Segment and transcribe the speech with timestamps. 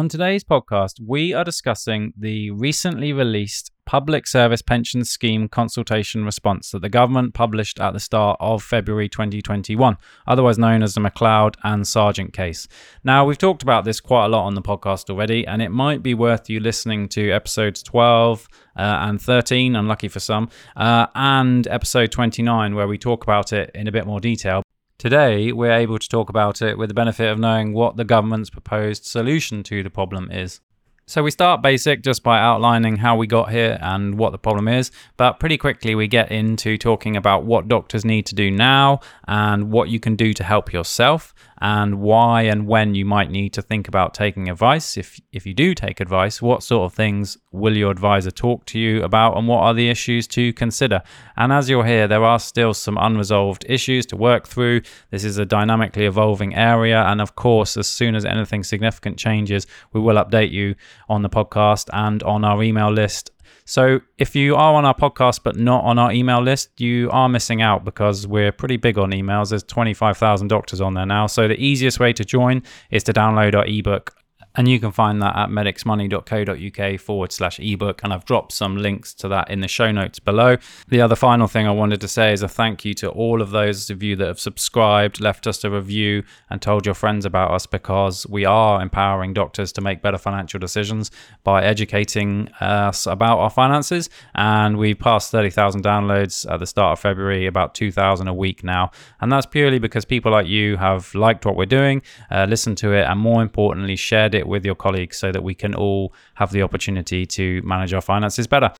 [0.00, 6.70] On today's podcast, we are discussing the recently released Public Service Pension Scheme consultation response
[6.70, 11.56] that the government published at the start of February 2021, otherwise known as the McCloud
[11.64, 12.66] and Sargeant case.
[13.04, 16.02] Now, we've talked about this quite a lot on the podcast already, and it might
[16.02, 18.48] be worth you listening to episodes 12
[18.78, 23.70] uh, and 13, unlucky for some, uh, and episode 29, where we talk about it
[23.74, 24.62] in a bit more detail.
[25.00, 28.50] Today, we're able to talk about it with the benefit of knowing what the government's
[28.50, 30.60] proposed solution to the problem is.
[31.06, 34.68] So we start basic just by outlining how we got here and what the problem
[34.68, 39.00] is, but pretty quickly we get into talking about what doctors need to do now
[39.26, 43.52] and what you can do to help yourself and why and when you might need
[43.52, 44.96] to think about taking advice.
[44.96, 48.78] If if you do take advice, what sort of things will your advisor talk to
[48.78, 51.02] you about and what are the issues to consider?
[51.36, 54.82] And as you'll hear, there are still some unresolved issues to work through.
[55.10, 59.66] This is a dynamically evolving area and of course, as soon as anything significant changes,
[59.92, 60.74] we will update you
[61.08, 63.30] on the podcast and on our email list.
[63.64, 67.28] So if you are on our podcast but not on our email list, you are
[67.28, 69.50] missing out because we're pretty big on emails.
[69.50, 71.26] There's 25,000 doctors on there now.
[71.26, 74.14] So the easiest way to join is to download our ebook
[74.60, 78.02] and you can find that at medicsmoney.co.uk forward slash ebook.
[78.04, 80.58] And I've dropped some links to that in the show notes below.
[80.88, 83.52] The other final thing I wanted to say is a thank you to all of
[83.52, 87.52] those of you that have subscribed, left us a review, and told your friends about
[87.52, 91.10] us because we are empowering doctors to make better financial decisions
[91.42, 94.10] by educating us about our finances.
[94.34, 98.90] And we passed 30,000 downloads at the start of February, about 2,000 a week now.
[99.22, 102.92] And that's purely because people like you have liked what we're doing, uh, listened to
[102.92, 106.12] it, and more importantly, shared it it with your colleagues so that we can all
[106.34, 108.72] have the opportunity to manage our finances better.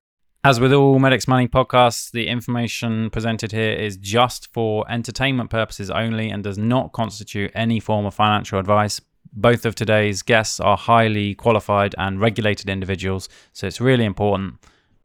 [0.43, 5.91] As with all Medics Money podcasts, the information presented here is just for entertainment purposes
[5.91, 8.99] only and does not constitute any form of financial advice.
[9.33, 14.55] Both of today's guests are highly qualified and regulated individuals, so it's really important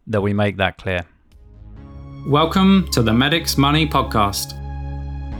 [0.06, 1.03] that we make that clear.
[2.27, 4.56] Welcome to the Medics Money podcast.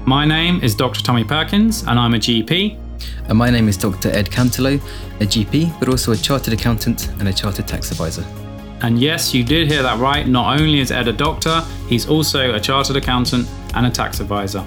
[0.07, 1.03] My name is Dr.
[1.03, 2.86] Tommy Perkins, and I'm a GP
[3.29, 4.11] and my name is Dr.
[4.11, 4.77] Ed Cantelo,
[5.21, 8.25] a GP, but also a chartered accountant and a chartered tax advisor.
[8.83, 10.29] And yes, you did hear that right.
[10.29, 14.65] Not only is Ed a doctor, he's also a chartered accountant and a tax advisor.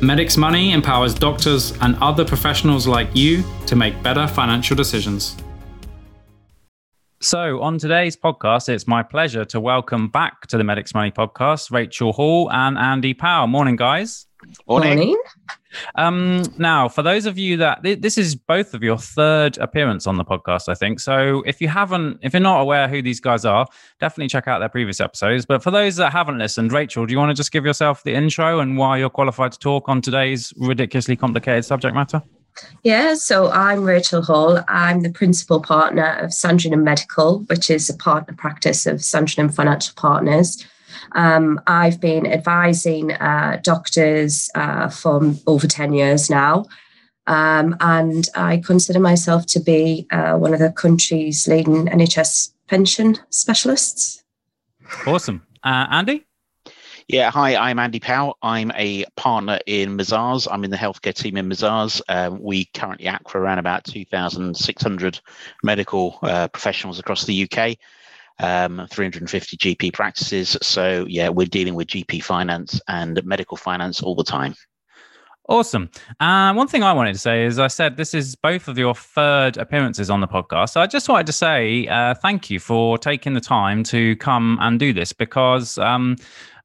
[0.00, 5.36] Medics Money empowers doctors and other professionals like you to make better financial decisions.
[7.20, 11.70] So, on today's podcast, it's my pleasure to welcome back to the Medics Money podcast
[11.70, 13.46] Rachel Hall and Andy Powell.
[13.46, 14.26] Morning, guys.
[14.66, 14.96] Morning.
[14.96, 15.16] Morning.
[15.96, 20.16] Um, now, for those of you that this is both of your third appearance on
[20.16, 21.00] the podcast, I think.
[21.00, 23.66] So, if you haven't, if you're not aware who these guys are,
[24.00, 25.44] definitely check out their previous episodes.
[25.46, 28.14] But for those that haven't listened, Rachel, do you want to just give yourself the
[28.14, 32.22] intro and why you're qualified to talk on today's ridiculously complicated subject matter?
[32.82, 34.62] Yeah, so I'm Rachel Hall.
[34.68, 39.94] I'm the principal partner of Sandringham Medical, which is a partner practice of Sandringham Financial
[39.96, 40.64] Partners.
[41.12, 46.66] Um, I've been advising uh, doctors uh, for over 10 years now.
[47.26, 53.18] Um, and I consider myself to be uh, one of the country's leading NHS pension
[53.30, 54.22] specialists.
[55.06, 55.42] Awesome.
[55.62, 56.26] Uh, Andy?
[57.08, 58.38] Yeah, hi, I'm Andy Powell.
[58.42, 60.48] I'm a partner in Mazars.
[60.50, 62.00] I'm in the healthcare team in Mazars.
[62.08, 65.20] Um, we currently act for around about 2,600
[65.62, 67.76] medical uh, professionals across the UK
[68.38, 70.56] um, 350 GP practices.
[70.62, 74.54] So, yeah, we're dealing with GP finance and medical finance all the time.
[75.46, 75.90] Awesome.
[76.20, 78.94] Uh, one thing I wanted to say is I said this is both of your
[78.94, 80.70] third appearances on the podcast.
[80.70, 84.56] So I just wanted to say uh, thank you for taking the time to come
[84.62, 86.16] and do this because um,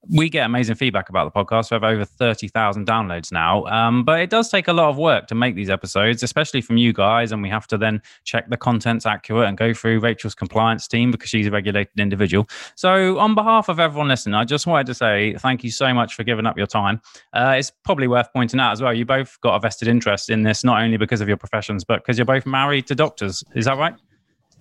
[0.08, 1.72] we get amazing feedback about the podcast.
[1.72, 3.66] We have over 30,000 downloads now.
[3.66, 6.78] Um, but it does take a lot of work to make these episodes, especially from
[6.78, 7.32] you guys.
[7.32, 11.12] And we have to then check the content's accurate and go through Rachel's compliance team
[11.12, 12.48] because she's a regulated individual.
[12.76, 16.16] So, on behalf of everyone listening, I just wanted to say thank you so much
[16.16, 17.02] for giving up your time.
[17.34, 20.44] Uh, it's probably worth pointing out as well, you both got a vested interest in
[20.44, 23.44] this, not only because of your professions, but because you're both married to doctors.
[23.54, 23.96] Is that right?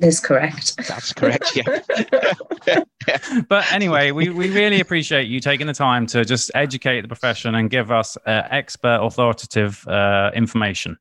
[0.00, 0.76] Is correct.
[0.86, 1.56] That's correct.
[1.56, 1.80] Yeah.
[3.48, 7.56] but anyway, we, we really appreciate you taking the time to just educate the profession
[7.56, 10.96] and give us uh, expert, authoritative uh, information.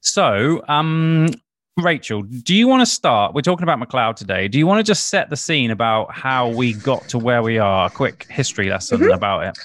[0.00, 1.28] So, um,
[1.76, 3.34] Rachel, do you want to start?
[3.34, 4.48] We're talking about McCloud today.
[4.48, 7.58] Do you want to just set the scene about how we got to where we
[7.58, 7.86] are?
[7.86, 9.12] A quick history lesson mm-hmm.
[9.12, 9.58] about it.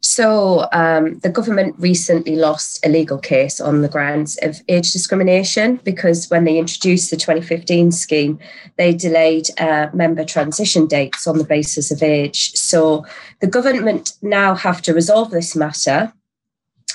[0.00, 5.80] So, um, the government recently lost a legal case on the grounds of age discrimination
[5.82, 8.38] because when they introduced the 2015 scheme,
[8.76, 12.52] they delayed uh, member transition dates on the basis of age.
[12.52, 13.04] So,
[13.40, 16.12] the government now have to resolve this matter.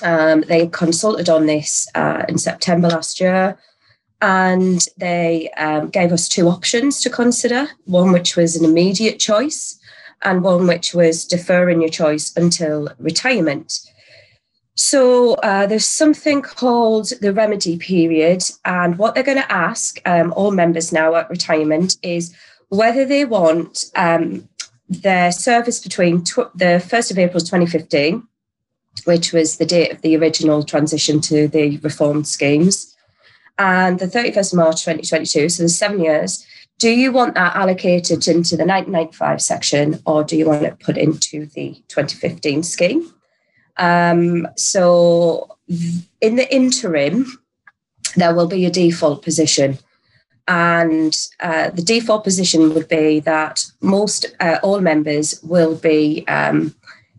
[0.02, 3.58] Um, they consulted on this uh, in September last year.
[4.24, 9.78] and they um, gave us two options to consider one which was an immediate choice,
[10.24, 13.80] and one which was deferring your choice until retirement.
[14.76, 20.32] So uh, there's something called the remedy period, and what they're going to ask um,
[20.32, 22.34] all members now at retirement is
[22.70, 24.48] whether they want um,
[24.88, 28.26] their service between tw- the 1st of April 2015,
[29.04, 32.96] which was the date of the original transition to the reformed schemes,
[33.58, 36.44] and the 31st of March 2022, so the seven years.
[36.78, 40.96] Do you want that allocated into the 1995 section or do you want it put
[40.96, 43.12] into the 2015 scheme?
[43.76, 45.56] Um, so
[46.20, 47.26] in the interim,
[48.16, 49.78] there will be a default position.
[50.46, 56.74] And uh, the default position would be that most, uh, all members will be um,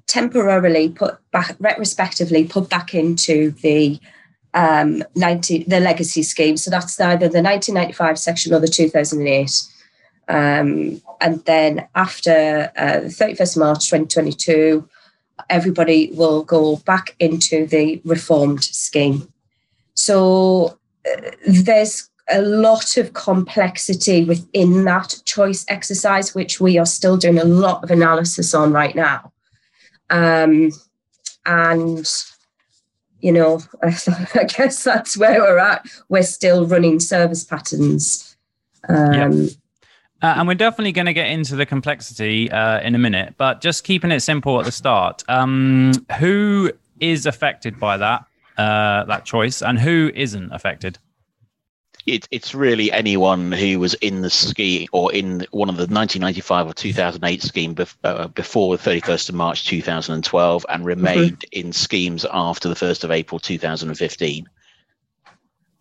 [0.07, 3.99] temporarily put back, retrospectively put back into the
[4.55, 6.57] um, 90, the legacy scheme.
[6.57, 9.61] So that's either the 1995 section or the 2008.
[10.27, 14.87] Um, and then after uh, the 31st March 2022,
[15.49, 19.31] everybody will go back into the reformed scheme.
[19.93, 27.17] So uh, there's a lot of complexity within that choice exercise, which we are still
[27.17, 29.31] doing a lot of analysis on right now.
[30.09, 30.71] Um,
[31.45, 32.07] and,
[33.25, 35.87] you know, I guess that's where we're at.
[36.09, 38.37] We're still running service patterns.
[38.87, 39.49] Um,
[40.21, 43.61] uh, and we're definitely going to get into the complexity uh, in a minute, but
[43.61, 45.23] just keeping it simple at the start.
[45.27, 48.25] Um, who is affected by that
[48.59, 50.99] uh, that choice, and who isn't affected?
[52.05, 56.67] It, it's really anyone who was in the scheme or in one of the 1995
[56.67, 61.67] or 2008 scheme bef- uh, before the 31st of March 2012 and remained mm-hmm.
[61.67, 64.47] in schemes after the 1st of April 2015.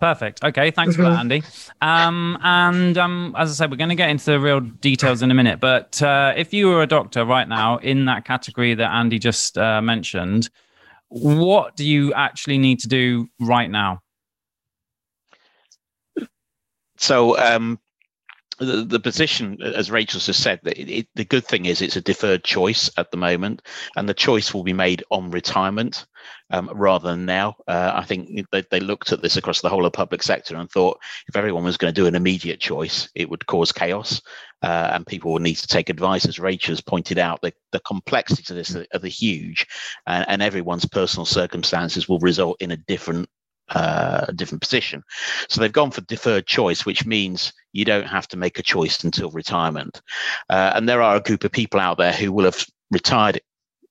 [0.01, 0.45] Perfect.
[0.45, 1.03] Okay, thanks mm-hmm.
[1.03, 1.33] for that, mm-hmm.
[1.33, 1.43] Andy.
[1.81, 5.31] Um, and um, as I said, we're going to get into the real details in
[5.31, 5.61] a minute.
[5.61, 9.57] But uh, if you were a doctor right now in that category that Andy just
[9.57, 10.51] uh, mentioned,
[11.09, 14.01] what do you actually need to do right now?
[17.05, 17.79] So, um,
[18.59, 22.01] the, the position, as Rachel just said, it, it, the good thing is it's a
[22.01, 23.61] deferred choice at the moment,
[23.95, 26.07] and the choice will be made on retirement
[26.51, 27.57] um, rather than now.
[27.69, 30.71] Uh, I think they, they looked at this across the whole of public sector and
[30.71, 30.99] thought
[31.29, 34.23] if everyone was going to do an immediate choice, it would cause chaos,
[34.63, 36.25] uh, and people would need to take advice.
[36.25, 39.67] As Rachel's pointed out, the, the complexity to this are, are the huge,
[40.07, 43.29] and everyone's personal circumstances will result in a different
[43.71, 45.03] uh, a different position.
[45.49, 49.03] So they've gone for deferred choice, which means you don't have to make a choice
[49.05, 50.01] until retirement.
[50.51, 53.41] Uh, and there are a group of people out there who will have retired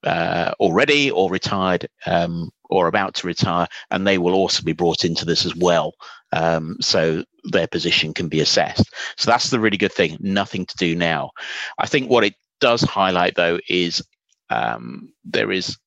[0.03, 5.05] uh, already or retired um, or about to retire, and they will also be brought
[5.05, 5.93] into this as well.
[6.31, 8.91] Um, so their position can be assessed.
[9.17, 10.17] So that's the really good thing.
[10.19, 11.31] Nothing to do now.
[11.77, 14.01] I think what it does highlight, though, is
[14.49, 15.77] um, there is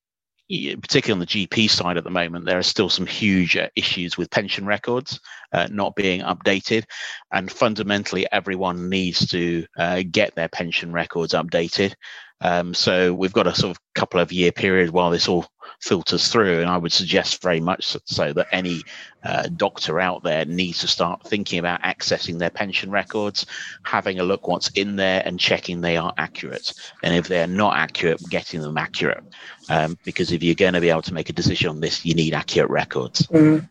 [0.48, 4.16] particularly on the GP side at the moment, there are still some huge uh, issues
[4.16, 5.20] with pension records
[5.52, 6.84] uh, not being updated.
[7.32, 11.94] And fundamentally, everyone needs to uh, get their pension records updated.
[12.40, 15.46] Um, so we've got a sort of couple of year period while this all
[15.80, 16.60] filters through.
[16.60, 18.82] And I would suggest very much so that any
[19.24, 23.46] uh, doctor out there needs to start thinking about accessing their pension records,
[23.82, 26.72] having a look what's in there and checking they are accurate.
[27.02, 29.24] And if they're not accurate, getting them accurate.
[29.68, 32.14] Um, because if you're going to be able to make a decision on this, you
[32.14, 33.26] need accurate records.
[33.28, 33.68] Mm.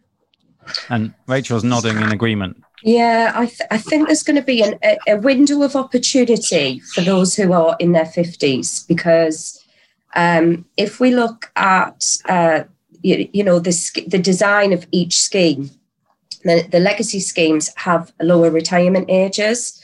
[0.89, 2.63] And Rachel's nodding in agreement.
[2.84, 6.80] Yeah, I, th- I think there's going to be an, a, a, window of opportunity
[6.80, 9.64] for those who are in their 50s because
[10.15, 12.63] um, if we look at uh,
[13.01, 15.69] you, you, know the, the design of each scheme,
[16.43, 19.81] the, the legacy schemes have lower retirement ages.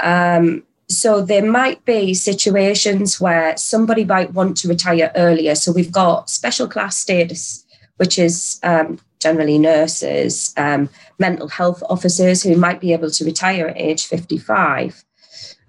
[0.00, 5.54] Um, so there might be situations where somebody might want to retire earlier.
[5.54, 7.64] So we've got special class status,
[7.96, 13.68] which is um, generally nurses, um, mental health officers who might be able to retire
[13.68, 15.04] at age 55.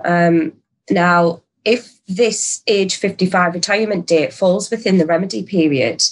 [0.06, 0.54] Um,
[0.90, 6.04] now, if this age 55 retirement date falls within the remedy period,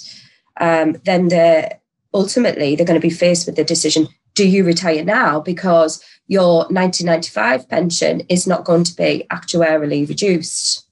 [0.60, 1.80] um, then they're
[2.14, 6.60] ultimately they're going to be faced with the decision do you retire now because your
[6.68, 10.86] 1995 pension is not going to be actuarially reduced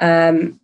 [0.00, 0.58] um,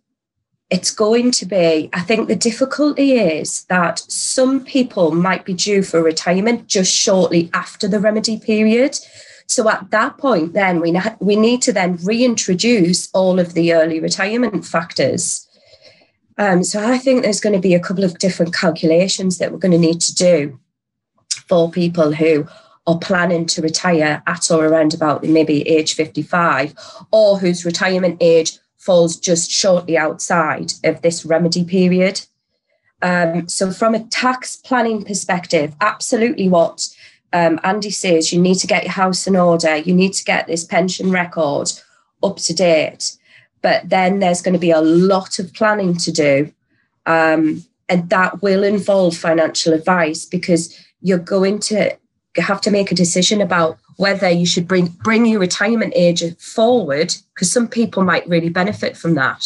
[0.69, 5.81] it's going to be, I think the difficulty is that some people might be due
[5.81, 8.97] for retirement just shortly after the remedy period.
[9.57, 13.99] So at that point, then we, we need to then reintroduce all of the early
[13.99, 15.47] retirement factors.
[16.37, 19.57] Um, so I think there's going to be a couple of different calculations that we're
[19.57, 20.59] going to need to do
[21.47, 22.45] for people who
[22.85, 26.75] are planning to retire at or around about maybe age 55,
[27.11, 32.21] or whose retirement age falls just shortly outside of this remedy period.
[33.01, 36.87] Um, so, from a tax planning perspective, absolutely what
[37.33, 40.47] um, Andy says you need to get your house in order, you need to get
[40.47, 41.71] this pension record
[42.23, 43.17] up to date.
[43.61, 46.53] But then there's going to be a lot of planning to do.
[47.05, 51.97] Um, and that will involve financial advice because you're going to
[52.37, 57.15] have to make a decision about whether you should bring bring your retirement age forward
[57.33, 59.43] because some people might really benefit from that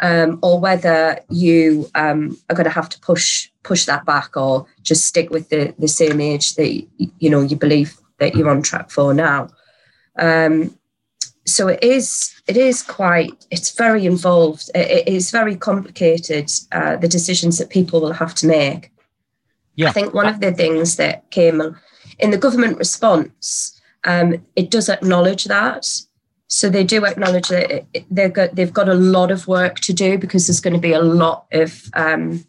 [0.00, 4.66] um, or whether you um, are going to have to push push that back or
[4.82, 6.70] just stick with the, the same age that
[7.18, 9.48] you know you believe that you're on track for now.
[10.18, 10.78] Um,
[11.46, 14.70] so it is it is quite it's very involved.
[14.74, 18.90] It is very complicated uh, the decisions that people will have to make.
[19.76, 19.88] Yeah.
[19.88, 21.60] i think one of the things that came
[22.20, 25.88] in the government response um, it does acknowledge that.
[26.48, 30.18] So they do acknowledge that they've got they've got a lot of work to do
[30.18, 32.44] because there's going to be a lot of um,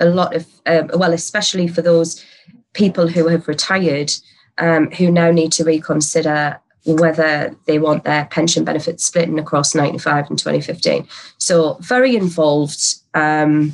[0.00, 2.24] a lot of um, well especially for those
[2.72, 4.12] people who have retired
[4.58, 10.28] um, who now need to reconsider whether they want their pension benefits splitting across 95
[10.28, 11.08] and 2015.
[11.38, 12.96] So very involved.
[13.14, 13.72] Um,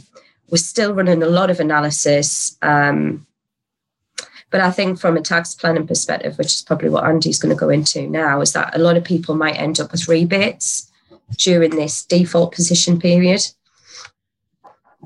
[0.49, 2.57] we're still running a lot of analysis.
[2.63, 3.27] Um,
[4.51, 7.59] but I think from a tax planning perspective, which is probably what Andy's going to
[7.59, 10.91] go into now, is that a lot of people might end up with rebates
[11.37, 13.43] during this default position period.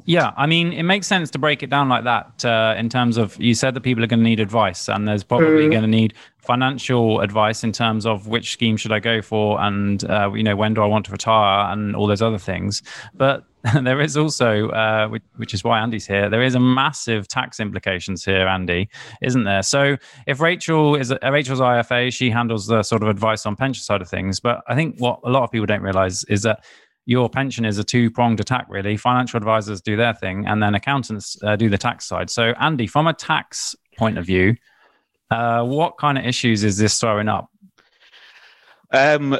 [0.06, 3.16] Yeah, I mean, it makes sense to break it down like that uh, in terms
[3.16, 5.70] of you said that people are going to need advice, and there's probably mm.
[5.70, 10.04] going to need financial advice in terms of which scheme should I go for, and
[10.04, 12.82] uh, you know when do I want to retire, and all those other things.
[13.14, 13.44] But
[13.82, 16.28] there is also, uh, which, which, is why Andy's here.
[16.28, 18.90] There is a massive tax implications here, Andy,
[19.22, 19.62] isn't there?
[19.62, 19.96] So
[20.26, 24.02] if Rachel is uh, Rachel's IFA, she handles the sort of advice on pension side
[24.02, 24.38] of things.
[24.38, 26.62] But I think what a lot of people don't realize is that
[27.06, 28.96] your pension is a two pronged attack, really.
[28.96, 32.30] Financial advisors do their thing, and then accountants uh, do the tax side.
[32.30, 34.56] So, Andy, from a tax point of view,
[35.30, 37.48] uh, what kind of issues is this throwing up?
[38.90, 39.38] Um,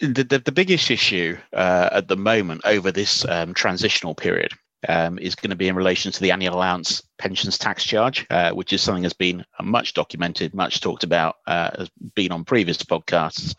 [0.00, 4.52] the, the, the, biggest issue uh, at the moment over this um, transitional period
[4.88, 8.50] um, is going to be in relation to the annual allowance pensions tax charge, uh,
[8.52, 12.78] which is something that's been much documented, much talked about, uh, has been on previous
[12.78, 13.54] podcasts.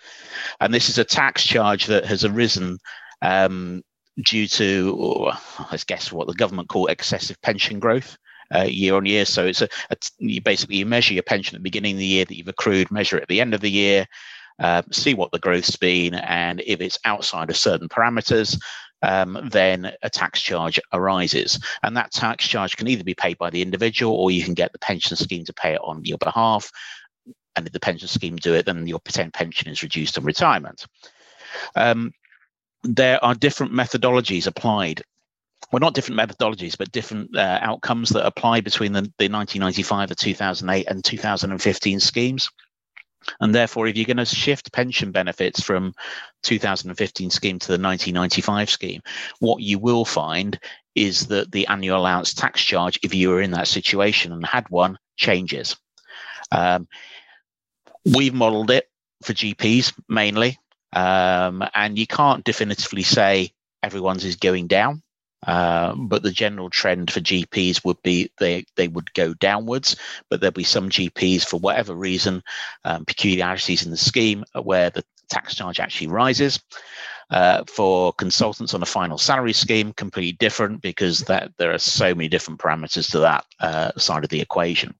[0.60, 2.78] And this is a tax charge that has arisen
[3.24, 3.82] um,
[4.24, 8.18] due to, or I guess, what the government call excessive pension growth.
[8.54, 11.60] Uh, year on year, so it's a, a you basically you measure your pension at
[11.60, 13.72] the beginning of the year that you've accrued, measure it at the end of the
[13.72, 14.06] year,
[14.60, 18.60] uh, see what the growth's been, and if it's outside of certain parameters,
[19.04, 21.60] um, then a tax charge arises.
[21.84, 24.72] And that tax charge can either be paid by the individual or you can get
[24.72, 26.72] the pension scheme to pay it on your behalf.
[27.56, 30.86] And if the pension scheme do it, then your pretend pension is reduced on retirement.
[31.76, 32.14] Um,
[32.84, 35.04] there are different methodologies applied
[35.72, 40.16] well, not different methodologies, but different uh, outcomes that apply between the, the 1995, the
[40.16, 42.52] 2008, and 2015 schemes.
[43.40, 45.96] And therefore, if you're going to shift pension benefits from
[46.44, 49.02] 2015 scheme to the 1995 scheme,
[49.40, 50.60] what you will find
[50.94, 54.70] is that the annual allowance tax charge, if you were in that situation and had
[54.70, 55.76] one, changes.
[56.52, 56.88] Um,
[58.06, 58.90] we've modeled it
[59.24, 60.60] for GPs mainly,
[60.94, 65.02] um, and you can't definitively say everyone's is going down.
[65.46, 69.98] Um, but the general trend for GPs would be they they would go downwards,
[70.30, 72.42] but there'll be some GPs for whatever reason,
[72.86, 76.60] um, peculiarities in the scheme where the tax charge actually rises.
[77.30, 82.14] Uh, for consultants on a final salary scheme, completely different because that there are so
[82.14, 84.94] many different parameters to that uh, side of the equation.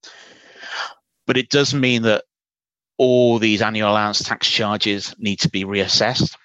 [1.28, 2.24] But it does mean that
[3.04, 6.38] all these annual allowance tax charges need to be reassessed.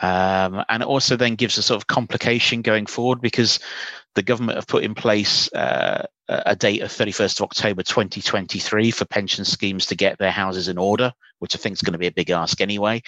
[0.00, 3.58] Um, and it also then gives a sort of complication going forward because
[4.14, 9.04] the government have put in place uh, a date of 31st of October 2023 for
[9.04, 12.06] pension schemes to get their houses in order, which I think is going to be
[12.06, 13.02] a big ask anyway.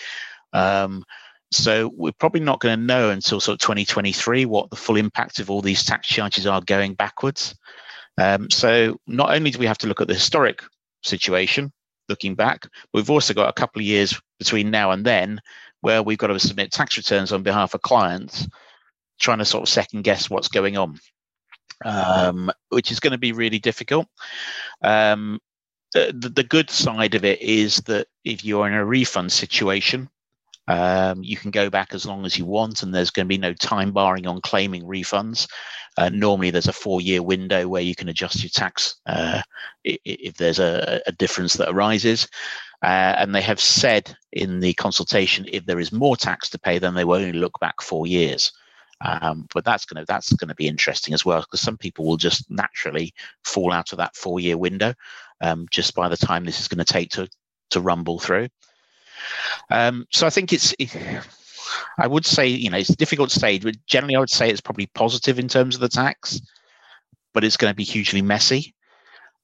[0.53, 1.03] Um,
[1.51, 5.39] so we're probably not going to know until sort of 2023 what the full impact
[5.39, 7.55] of all these tax charges are going backwards.
[8.19, 10.63] Um, so not only do we have to look at the historic
[11.03, 11.73] situation,
[12.09, 15.41] looking back, we've also got a couple of years between now and then
[15.81, 18.49] where we've got to submit tax returns on behalf of clients,
[19.19, 20.99] trying to sort of second guess what's going on,
[21.85, 24.07] um, which is going to be really difficult.
[24.83, 25.39] Um,
[25.95, 30.09] the, the good side of it is that if you're in a refund situation,
[30.69, 33.41] Um, you can go back as long as you want, and there's going to be
[33.41, 35.49] no time barring on claiming refunds.
[35.97, 39.43] Uh, normally, there's a four-year window where you can adjust your tax uh,
[39.85, 42.29] if there's a, a, difference that arises.
[42.83, 46.79] Uh, and they have said in the consultation, if there is more tax to pay,
[46.79, 48.53] then they will only look back four years.
[49.01, 52.05] Um, but that's going to that's going to be interesting as well because some people
[52.05, 53.15] will just naturally
[53.45, 54.93] fall out of that four-year window
[55.41, 57.29] um, just by the time this is going to take to
[57.71, 58.49] to rumble through.
[59.71, 60.75] Um, so I think it's.
[61.99, 64.61] I would say you know it's a difficult stage, but generally I would say it's
[64.61, 66.41] probably positive in terms of the tax,
[67.35, 68.75] but it's going to be hugely messy.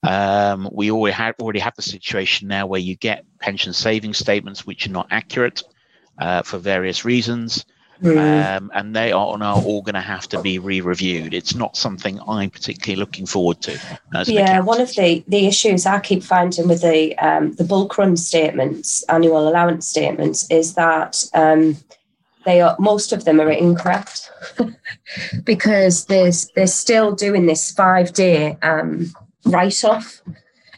[0.02, 4.66] Um, we already have already have the situation now where you get pension saving statements
[4.66, 5.62] which are not accurate
[6.18, 7.64] uh, for various reasons.
[8.02, 8.56] Mm.
[8.56, 11.32] Um, and they are now all going to have to be re-reviewed.
[11.32, 13.78] It's not something I'm particularly looking forward to.
[14.26, 18.16] yeah, one of the the issues I keep finding with the um, the bulk run
[18.16, 21.76] statements, annual allowance statements, is that um,
[22.44, 24.30] they are most of them are incorrect
[25.44, 29.12] because there's they're still doing this five day um,
[29.46, 30.22] write off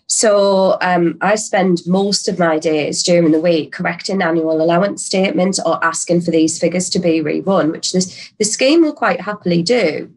[0.09, 5.59] so um, I spend most of my days during the week correcting annual allowance statements
[5.59, 9.63] or asking for these figures to be rerun, which this, the scheme will quite happily
[9.63, 10.13] do.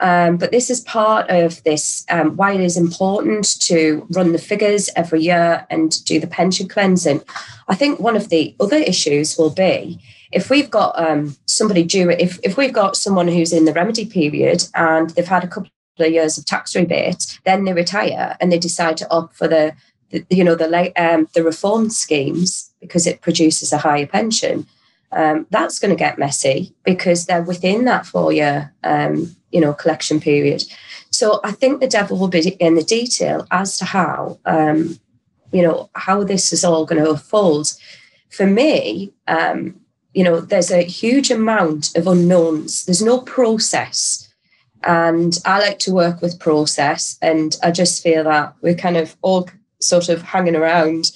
[0.00, 4.38] Um, but this is part of this um, why it is important to run the
[4.38, 7.22] figures every year and do the pension cleansing.
[7.68, 10.00] I think one of the other issues will be
[10.32, 14.04] if we've got um, somebody due, if, if we've got someone who's in the remedy
[14.04, 18.52] period and they've had a couple of years of tax rebate, then they retire and
[18.52, 19.74] they decide to opt for the,
[20.10, 24.66] the you know, the um, the reform schemes because it produces a higher pension.
[25.10, 30.20] Um, that's going to get messy because they're within that four-year, um, you know, collection
[30.20, 30.64] period.
[31.10, 34.98] So I think the devil will be in the detail as to how, um,
[35.50, 37.72] you know, how this is all going to unfold.
[38.28, 39.80] For me, um,
[40.18, 42.84] you know, there's a huge amount of unknowns.
[42.84, 44.28] There's no process
[44.82, 47.16] and I like to work with process.
[47.22, 49.48] And I just feel that we're kind of all
[49.80, 51.12] sort of hanging around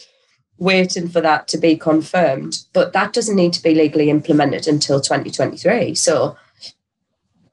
[0.59, 2.59] waiting for that to be confirmed.
[2.73, 5.96] But that doesn't need to be legally implemented until 2023.
[5.96, 6.37] So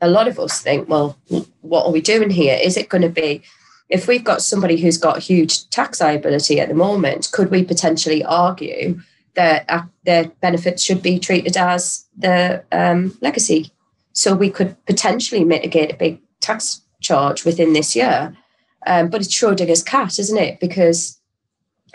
[0.02, 1.17] a lot of us think, well,
[1.62, 2.60] what are we doing here?
[2.62, 3.41] Is it going to be,
[3.89, 8.24] if we've got somebody who's got huge tax liability at the moment, could we potentially
[8.24, 9.00] argue
[9.39, 13.71] that uh, their benefits should be treated as the um, legacy
[14.12, 18.36] so we could potentially mitigate a big tax charge within this year.
[18.86, 20.60] Um, but it's Schrodinger's cat, isn't it?
[20.60, 21.21] Because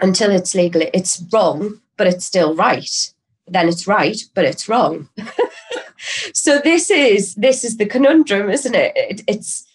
[0.00, 3.12] until it's legal, it's wrong, but it's still right.
[3.46, 5.10] Then it's right, but it's wrong.
[6.32, 8.92] so this is this is the conundrum, isn't it?
[8.96, 9.66] it it's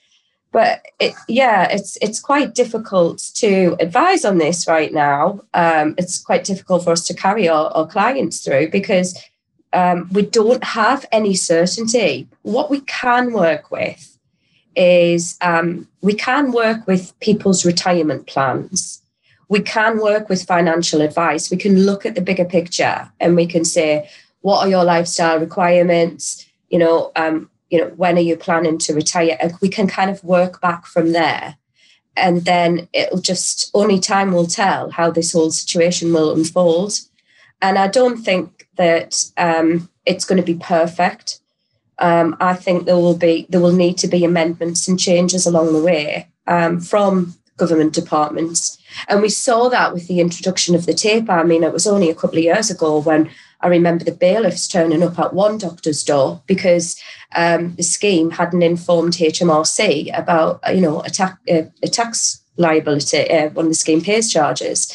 [0.52, 5.42] but it, yeah, it's it's quite difficult to advise on this right now.
[5.54, 9.18] Um, it's quite difficult for us to carry our, our clients through because
[9.74, 12.28] um, we don't have any certainty.
[12.42, 14.18] What we can work with
[14.76, 19.02] is um, we can work with people's retirement plans.
[19.50, 21.52] We can work with financial advice.
[21.52, 24.10] We can look at the bigger picture and we can say,
[24.42, 26.46] what are your lifestyle requirements?
[26.70, 29.38] You know, um, you know, when are you planning to retire?
[29.40, 31.58] And we can kind of work back from there.
[32.16, 37.00] And then it'll just only time will tell how this whole situation will unfold.
[37.62, 41.40] And I don't think that um, it's going to be perfect.
[42.00, 45.74] Um, I think there will be there will need to be amendments and changes along
[45.74, 48.78] the way um, from government departments,
[49.10, 51.34] and we saw that with the introduction of the taper.
[51.34, 53.30] I mean, it was only a couple of years ago when
[53.62, 57.00] I remember the bailiffs turning up at one doctor's door because
[57.36, 63.30] um, the scheme hadn't informed HMRC about you know a, ta- a, a tax liability
[63.30, 64.88] uh, when the scheme pays charges.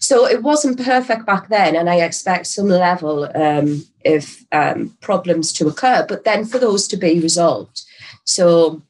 [0.00, 5.52] So it wasn't perfect back then, and I expect some level um, of um, problems
[5.54, 7.82] to occur, but then for those to be resolved.
[8.24, 8.82] So,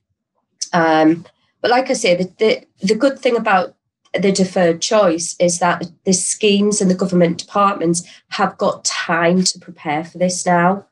[0.72, 1.26] um,
[1.60, 3.74] but like I say, the, the, the good thing about
[4.12, 9.58] the deferred choice is that the schemes and the government departments have got time to
[9.58, 10.86] prepare for this now.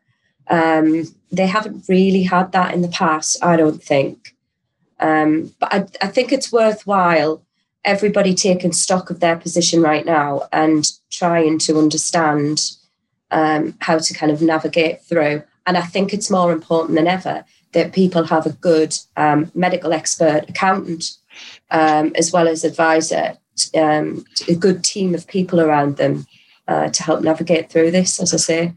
[0.49, 4.35] Um, they haven't really had that in the past, I don't think.
[5.01, 7.43] Um, but I, I think it's worthwhile
[7.85, 12.73] everybody taking stock of their position right now and trying to understand
[13.31, 15.43] um, how to kind of navigate through.
[15.67, 19.93] And I think it's more important than ever that people have a good um, medical
[19.93, 21.17] expert, accountant,
[21.71, 23.37] um, as well as advisor,
[23.75, 26.27] um, a good team of people around them
[26.67, 28.75] uh, to help navigate through this, as I say.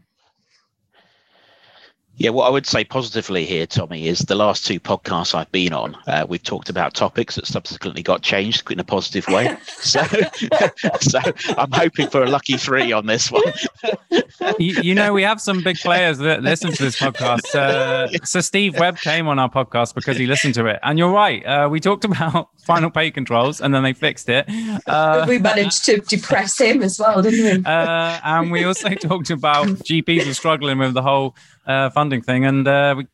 [2.22, 5.72] Yeah, what I would say positively here, Tommy, is the last two podcasts I've been
[5.72, 9.56] on, uh, we've talked about topics that subsequently got changed in a positive way.
[9.66, 10.04] so,
[11.00, 11.18] so
[11.58, 13.42] I'm hoping for a lucky three on this one.
[14.60, 17.56] you, you, know, we have some big players that listen to this podcast.
[17.56, 21.10] Uh, so Steve Webb came on our podcast because he listened to it, and you're
[21.10, 21.44] right.
[21.44, 24.48] Uh, we talked about final pay controls, and then they fixed it.
[24.86, 27.64] Uh, we managed to depress him as well, didn't we?
[27.64, 31.34] Uh, and we also talked about GPs are struggling with the whole
[31.90, 33.06] funding thing, and uh, we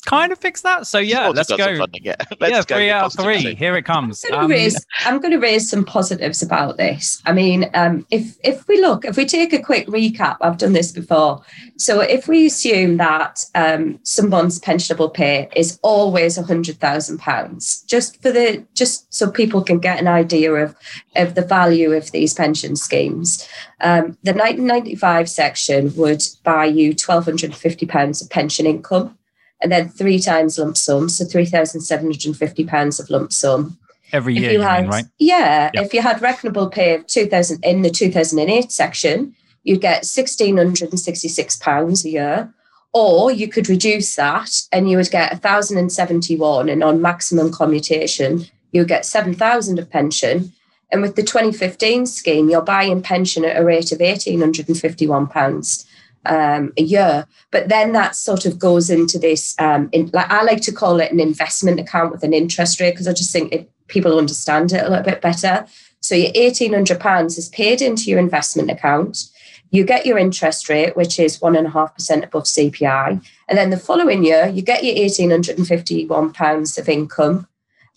[0.00, 0.86] kind of fix that.
[0.86, 1.78] So yeah, let's go.
[1.78, 3.54] Funding, yeah, let's yeah, three out of three.
[3.54, 4.24] Here it comes.
[4.24, 7.22] I'm going, um, raise, I'm going, to raise, some positives about this.
[7.26, 10.72] I mean, um, if if we look, if we take a quick recap, I've done
[10.72, 11.42] this before.
[11.76, 17.82] So if we assume that um, someone's pensionable pay is always a hundred thousand pounds,
[17.82, 20.74] just for the just so people can get an idea of
[21.16, 23.48] of the value of these pension schemes,
[23.80, 29.16] um, the 1995 section would buy you twelve hundred and fifty pounds of pension income
[29.60, 33.10] and then three times lump sum, so three thousand seven hundred and fifty pounds of
[33.10, 33.78] lump sum
[34.12, 34.52] every year.
[34.52, 35.04] You had, mean, right?
[35.18, 35.84] Yeah, yep.
[35.84, 39.34] if you had reckonable pay of two thousand in the two thousand and eight section,
[39.62, 42.54] you'd get sixteen hundred and sixty six pounds a year.
[42.92, 48.80] Or you could reduce that and you would get 1,071, and on maximum commutation, you
[48.80, 50.52] would get 7,000 of pension.
[50.90, 55.86] And with the 2015 scheme, you're buying pension at a rate of £1,851
[56.26, 57.26] um, a year.
[57.50, 59.54] But then that sort of goes into this.
[59.58, 62.92] Um, in, like I like to call it an investment account with an interest rate
[62.92, 65.66] because I just think it, people understand it a little bit better.
[66.00, 69.28] So your eighteen hundred pounds is paid into your investment account.
[69.72, 73.58] You get your interest rate, which is one and a half percent above CPI, and
[73.58, 77.46] then the following year you get your eighteen hundred and fifty-one pounds of income,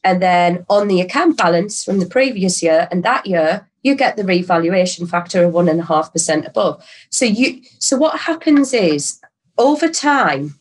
[0.04, 4.18] and then on the account balance from the previous year and that year you get
[4.18, 6.84] the revaluation factor of one and a half percent above.
[7.10, 9.20] So you so what happens is
[9.58, 10.60] over time,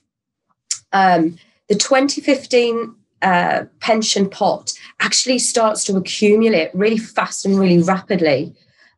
[0.93, 8.55] um, the 2015 uh, pension pot actually starts to accumulate really fast and really rapidly.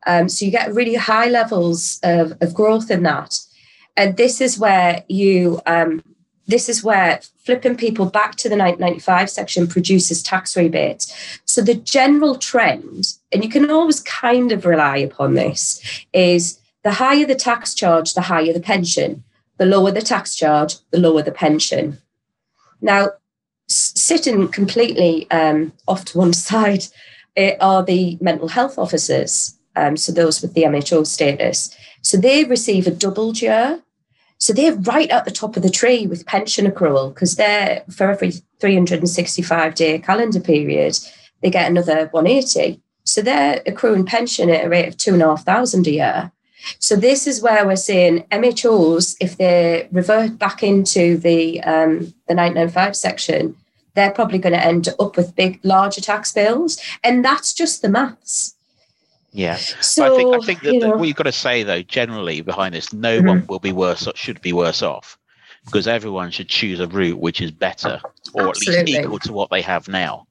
[0.07, 3.39] Um, so you get really high levels of, of growth in that.
[3.97, 6.03] And this is where you um,
[6.47, 11.41] this is where flipping people back to the 1995 section produces tax rebates.
[11.45, 15.81] So the general trend, and you can always kind of rely upon this,
[16.13, 19.25] is the higher the tax charge, the higher the pension.
[19.57, 21.99] The lower the tax charge, the lower the pension.
[22.81, 23.11] Now,
[23.69, 26.87] sitting completely um, off to one side
[27.37, 31.75] eh, are the mental health officers, um, so those with the MHO status.
[32.03, 33.81] So they receive a doubled year
[34.45, 38.11] so they're right at the top of the tree with pension accrual because they're for
[38.11, 40.99] every 365 day calendar period,
[41.41, 42.79] they get another 180.
[43.05, 46.33] So they're accruing pension at a rate of two and a half thousand a year.
[46.79, 52.35] So this is where we're seeing MHOs, if they revert back into the um, the
[52.35, 53.57] 995 section,
[53.95, 57.89] they're probably going to end up with big, larger tax bills, and that's just the
[57.89, 58.57] maths.
[59.37, 61.83] Yeah, so, I think I think that, you know, what you've got to say though,
[61.83, 63.27] generally behind this, no mm-hmm.
[63.27, 65.19] one will be worse or should be worse off
[65.65, 68.01] because everyone should choose a route which is better
[68.33, 68.79] or Absolutely.
[68.79, 70.29] at least equal to what they have now.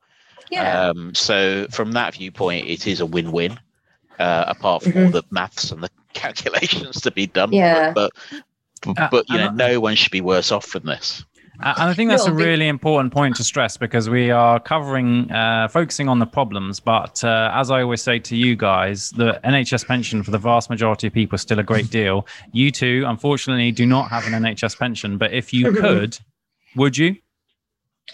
[0.50, 0.88] Yeah.
[0.88, 3.60] Um, so from that viewpoint, it is a win-win.
[4.20, 5.06] Uh, apart from mm-hmm.
[5.06, 7.92] all the maths and the calculations to be done, yeah.
[7.94, 8.12] but
[8.84, 11.26] but, uh, but you know, no one should be worse off from this.
[11.64, 15.70] And I think that's a really important point to stress because we are covering, uh,
[15.70, 16.82] focusing on the problems.
[16.82, 20.70] But uh, as I always say to you guys, the NHS pension for the vast
[20.70, 22.28] majority of people is still a great deal.
[22.52, 25.18] You two, unfortunately, do not have an NHS pension.
[25.18, 26.20] But if you could,
[26.76, 27.16] would you?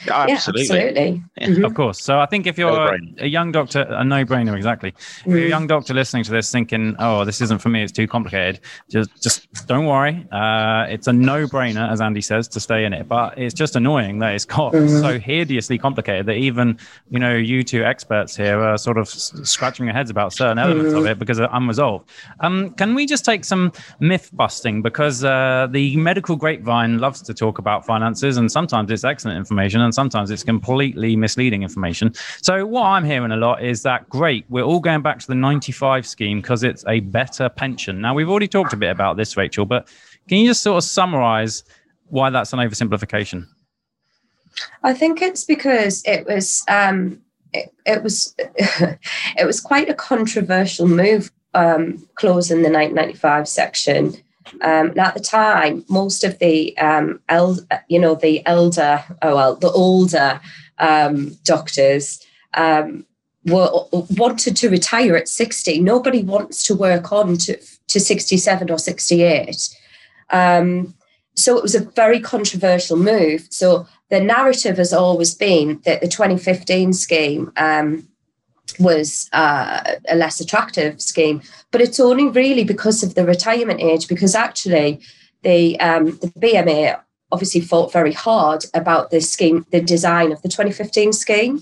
[0.08, 0.78] Absolutely.
[0.78, 1.24] Yeah, absolutely.
[1.42, 1.66] Mm-hmm.
[1.66, 2.02] Of course.
[2.02, 4.92] So I think if you're a, a, young doctor, a no-brainer, exactly.
[4.92, 5.32] Mm-hmm.
[5.32, 5.50] If you're a mm.
[5.50, 9.10] young doctor listening to this, thinking, "Oh, this isn't for me; it's too complicated," just
[9.22, 10.28] just don't worry.
[10.32, 13.08] Uh, it's a no-brainer, as Andy says, to stay in it.
[13.08, 15.02] But it's just annoying that it's got mm-hmm.
[15.02, 16.78] so hideously complicated that even
[17.10, 20.94] you know you two experts here are sort of scratching your heads about certain elements
[20.94, 21.08] of mm-hmm.
[21.08, 22.10] it because they're unresolved.
[22.42, 27.34] Um, can we just take some myth busting because uh, the medical grapevine loves to
[27.34, 32.14] talk about finances, and sometimes it's excellent information information and sometimes it's completely misleading information.
[32.42, 35.36] So what I'm hearing a lot is that great, we're all going back to the
[35.36, 38.02] 95 scheme because it's a better pension.
[38.02, 39.88] Now we've already talked a bit about this, Rachel, but
[40.28, 41.64] can you just sort of summarize
[42.10, 43.48] why that's an oversimplification?
[44.84, 47.22] I think it's because it was um,
[47.54, 54.16] it, it was it was quite a controversial move um, closing the 1995 section
[54.62, 59.36] um, and at the time, most of the um, el- you know the elder, oh
[59.36, 60.40] well, the older
[60.78, 63.06] um, doctors um,
[63.46, 65.80] were wanted to retire at sixty.
[65.80, 67.58] Nobody wants to work on to
[67.88, 69.70] to sixty seven or sixty eight.
[70.30, 70.94] Um,
[71.36, 73.48] so it was a very controversial move.
[73.50, 78.09] So the narrative has always been that the 2015 scheme um,
[78.80, 84.08] was uh, a less attractive scheme, but it's only really because of the retirement age.
[84.08, 85.02] Because actually,
[85.44, 87.00] the um, the BMA
[87.32, 91.62] obviously fought very hard about the scheme, the design of the 2015 scheme.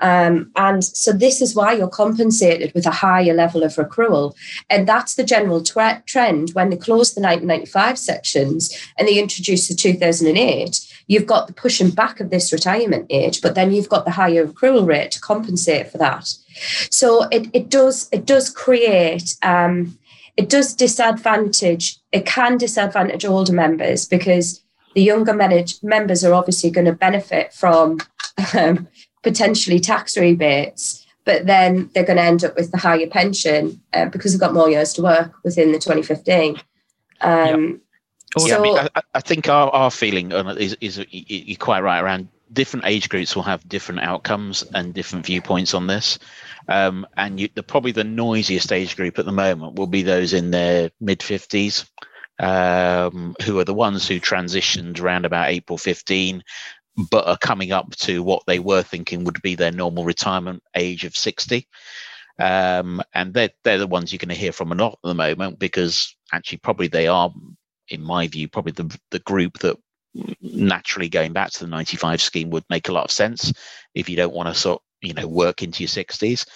[0.00, 4.34] Um, and so this is why you're compensated with a higher level of accrual.
[4.70, 9.74] And that's the general trend when they closed the 1995 sections and they introduced the
[9.74, 10.80] 2008.
[11.08, 14.46] You've got the pushing back of this retirement age, but then you've got the higher
[14.46, 16.32] accrual rate to compensate for that.
[16.90, 19.98] So it, it does it does create um,
[20.36, 24.62] it does disadvantage it can disadvantage older members because
[24.94, 27.98] the younger manage, members are obviously going to benefit from
[28.54, 28.88] um,
[29.22, 34.06] potentially tax rebates, but then they're going to end up with the higher pension uh,
[34.06, 36.56] because they've got more years to work within the 2015.
[37.20, 37.80] Um,
[38.36, 42.00] so, yeah, I, mean, I, I, think our, our feeling is, is you're quite right
[42.00, 46.18] around different age groups will have different outcomes and different viewpoints on this.
[46.68, 50.32] Um, and you, the, probably the noisiest age group at the moment will be those
[50.32, 51.88] in their mid 50s,
[52.38, 56.42] um, who are the ones who transitioned around about April 15
[57.10, 61.04] but are coming up to what they were thinking would be their normal retirement age
[61.04, 61.66] of 60.
[62.40, 65.14] Um, and they're, they're the ones you're going to hear from a lot at the
[65.14, 67.32] moment because actually, probably they are,
[67.88, 69.76] in my view, probably the, the group that
[70.40, 73.52] naturally going back to the 95 scheme would make a lot of sense
[73.94, 76.46] if you don't want to sort you know work into your 60s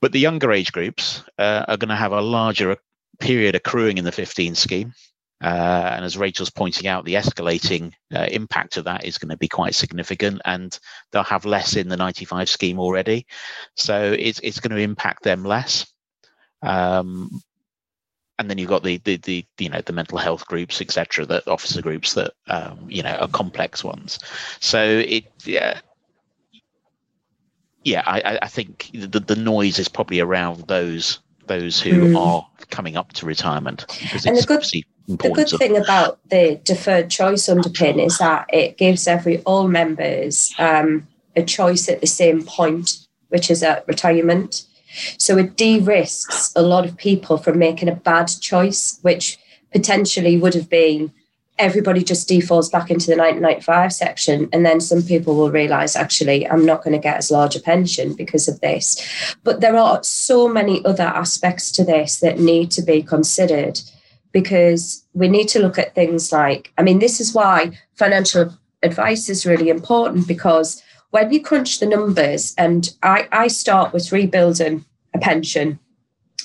[0.00, 2.76] but the younger age groups uh, are going to have a larger
[3.18, 4.92] period accruing in the 15 scheme
[5.42, 9.38] uh, and as Rachel's pointing out, the escalating uh, impact of that is going to
[9.38, 10.78] be quite significant, and
[11.10, 13.26] they'll have less in the 95 scheme already.
[13.74, 15.90] So it's it's going to impact them less.
[16.62, 17.40] Um,
[18.40, 21.46] and then you've got the, the the you know the mental health groups, etc., that
[21.46, 24.18] officer groups that um, you know are complex ones.
[24.58, 25.78] So it yeah.
[27.82, 32.18] Yeah, I, I think the, the noise is probably around those those who mm.
[32.18, 33.86] are coming up to retirement
[34.26, 34.62] and the good,
[35.18, 40.54] the good thing about the deferred choice underpin is that it gives every all members
[40.58, 44.66] um, a choice at the same point, which is at retirement.
[45.18, 49.38] So it de-risks a lot of people from making a bad choice, which
[49.72, 51.12] potentially would have been
[51.60, 54.48] everybody just defaults back into the 1995 section.
[54.52, 57.60] And then some people will realize, actually, I'm not going to get as large a
[57.60, 59.36] pension because of this.
[59.44, 63.80] But there are so many other aspects to this that need to be considered
[64.32, 69.28] because we need to look at things like, I mean, this is why financial advice
[69.28, 74.84] is really important because when you crunch the numbers, and I, I start with rebuilding
[75.14, 75.78] a pension,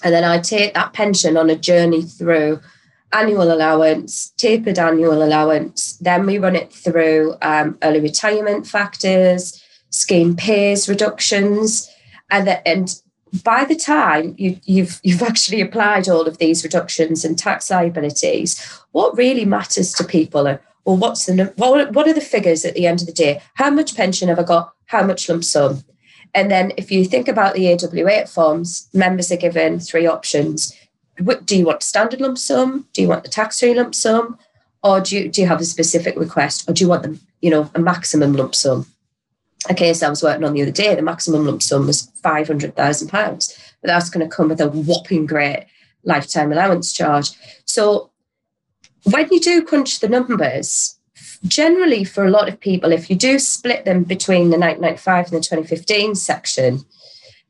[0.04, 2.60] and then I take that pension on a journey through
[3.13, 10.36] annual allowance, tapered annual allowance, then we run it through um, early retirement factors, scheme
[10.36, 11.89] pays reductions,
[12.30, 13.01] and, the, and
[13.43, 18.60] by the time you, you've you've actually applied all of these reductions and tax liabilities,
[18.91, 22.76] what really matters to people are well, what's the what, what are the figures at
[22.76, 23.41] the end of the day?
[23.56, 24.74] How much pension have I got?
[24.86, 25.84] How much lump sum?
[26.34, 30.76] And then if you think about the AW8 forms, members are given three options.
[31.45, 32.88] Do you want standard lump sum?
[32.93, 34.38] Do you want the tax-free lump sum?
[34.84, 36.69] Or do you, do you have a specific request?
[36.69, 38.86] Or do you want them, you know, a maximum lump sum?
[39.69, 43.60] a case I was working on the other day, the maximum lump sum was £500,000,
[43.82, 45.65] but that's going to come with a whopping great
[46.04, 47.32] lifetime allowance charge.
[47.65, 48.12] So
[49.06, 51.00] when you do crunch the numbers,
[51.48, 55.34] generally for a lot of people, if you do split them between the 1995 and
[55.34, 56.86] the 2015 section,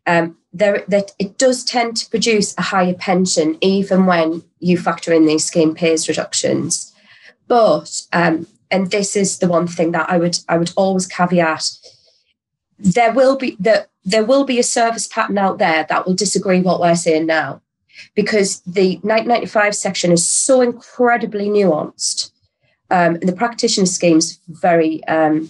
[0.08, 5.12] um, there that it does tend to produce a higher pension even when you factor
[5.12, 6.94] in these scheme pays reductions.
[7.48, 11.72] But um, and this is the one thing that I would I would always caveat
[12.78, 16.62] there will be that there will be a service pattern out there that will disagree
[16.62, 17.62] what we're saying now
[18.16, 22.32] because the 1995 section is so incredibly nuanced.
[22.92, 25.50] Um, the practitioner scheme is very um,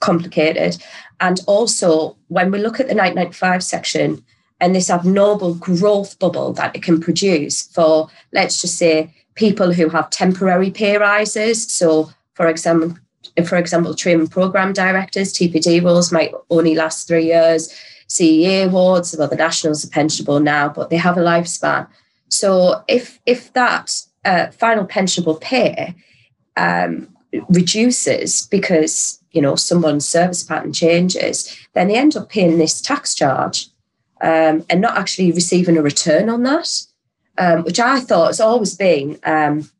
[0.00, 0.82] complicated.
[1.20, 4.24] And also when we look at the 1995 section
[4.60, 9.88] and this abnormal growth bubble that it can produce for let's just say people who
[9.88, 11.72] have temporary pay rises.
[11.72, 12.96] So for example
[13.46, 17.72] for example, training program directors, TPD roles might only last three years.
[18.12, 21.86] CEA awards, well, the nationals are pensionable now, but they have a lifespan.
[22.28, 25.94] So if if that uh, final pensionable pay
[26.56, 27.08] um,
[27.48, 31.36] reduces because you know someone's service pattern changes,
[31.72, 33.68] then they end up paying this tax charge
[34.20, 36.82] um, and not actually receiving a return on that,
[37.38, 39.70] um, which I thought has always been um,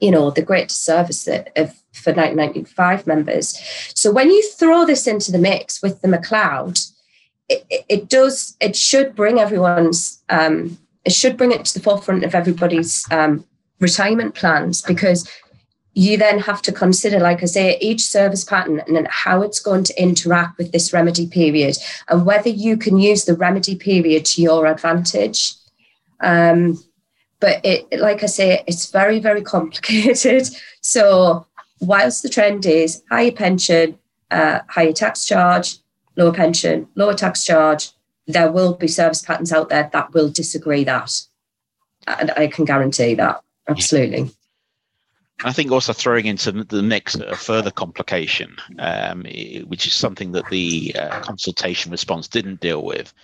[0.00, 3.58] you know, the great service that of, for 1995 members.
[3.94, 6.92] So when you throw this into the mix with the McCloud,
[7.48, 12.24] it, it, does, it should bring everyone's, um, it should bring it to the forefront
[12.24, 13.44] of everybody's um,
[13.80, 15.28] retirement plans because
[15.94, 19.82] you then have to consider, like I say, each service pattern and how it's going
[19.84, 21.76] to interact with this remedy period
[22.08, 25.54] and whether you can use the remedy period to your advantage.
[26.20, 26.78] Um,
[27.40, 30.48] but it, like I say, it's very, very complicated.
[30.82, 31.46] So
[31.80, 33.98] whilst the trend is higher pension,
[34.30, 35.78] uh, higher tax charge,
[36.18, 37.90] lower pension, lower tax charge,
[38.26, 41.22] there will be service patterns out there that will disagree that.
[42.06, 43.42] And I can guarantee that.
[43.68, 44.30] Absolutely.
[45.44, 49.24] I think also throwing into the mix a further complication, um,
[49.66, 53.14] which is something that the uh, consultation response didn't deal with,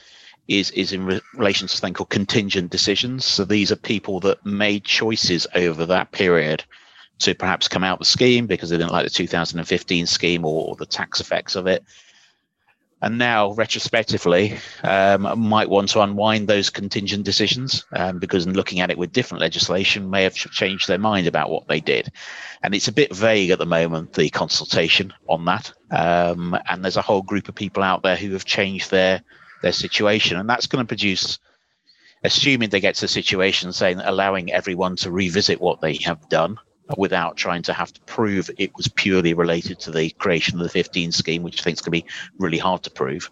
[0.47, 3.25] is is in re- relation to something called contingent decisions.
[3.25, 6.63] So these are people that made choices over that period
[7.21, 10.87] to perhaps come out the scheme because they didn't like the 2015 scheme or the
[10.87, 11.85] tax effects of it,
[13.05, 18.81] and now retrospectively um, might want to unwind those contingent decisions um, because in looking
[18.81, 22.11] at it with different legislation may have changed their mind about what they did
[22.63, 26.97] and it's a bit vague at the moment the consultation on that um, and there's
[26.97, 29.23] a whole group of people out there who have changed their
[29.65, 30.37] their situation.
[30.37, 31.39] And that's going to produce,
[32.23, 36.59] assuming they get to a situation saying allowing everyone to revisit what they have done
[36.97, 40.69] without trying to have to prove it was purely related to the creation of the
[40.69, 43.31] 15 scheme, which I think is going to be really hard to prove.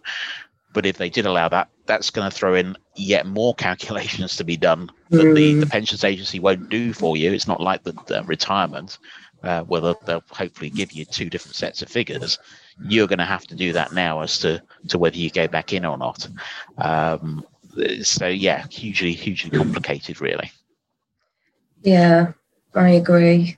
[0.73, 4.45] But if they did allow that, that's going to throw in yet more calculations to
[4.45, 5.35] be done that mm.
[5.35, 7.33] the, the pensions agency won't do for you.
[7.33, 8.99] It's not like the, the retirement,
[9.43, 12.39] uh, where they'll, they'll hopefully give you two different sets of figures
[12.89, 15.73] you're going to have to do that now as to to whether you go back
[15.73, 16.27] in or not.
[16.79, 17.45] Um,
[18.03, 20.53] so yeah, hugely hugely complicated, really.
[21.83, 22.33] Yeah,
[22.75, 23.57] I agree.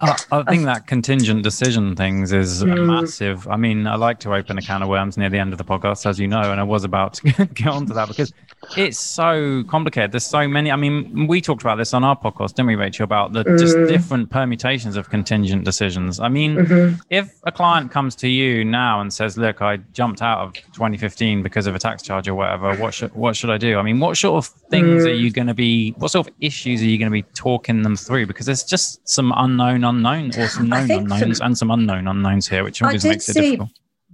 [0.00, 2.86] I, I think that contingent decision things is mm.
[2.86, 3.48] massive.
[3.48, 5.64] I mean, I like to open a can of worms near the end of the
[5.64, 8.32] podcast, as you know, and I was about to get onto that because
[8.76, 10.12] it's so complicated.
[10.12, 10.70] There's so many.
[10.70, 13.58] I mean, we talked about this on our podcast, didn't we, Rachel, about the mm.
[13.58, 16.20] just different permutations of contingent decisions.
[16.20, 17.00] I mean, mm-hmm.
[17.08, 21.42] if a client comes to you now and says, "Look, I jumped out of 2015
[21.42, 22.74] because of a tax charge or whatever.
[22.76, 25.06] What should what should I do?" I mean, what sort of things mm.
[25.06, 25.92] are you going to be?
[25.92, 28.26] What sort of issues are you going to be talking them through?
[28.26, 32.64] Because there's just some unknown unknown or some known unknowns and some unknown unknowns here,
[32.64, 33.70] which always makes it see, difficult.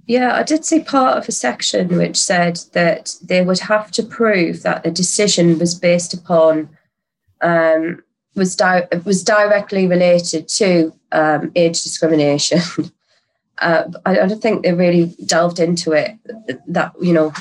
[0.06, 4.02] Yeah, I did see part of a section which said that they would have to
[4.02, 6.68] prove that the decision was based upon
[7.40, 8.02] um,
[8.34, 12.60] was di- was directly related to um, age discrimination.
[13.58, 16.16] uh, I, I, don't think they really delved into it
[16.66, 17.32] that you know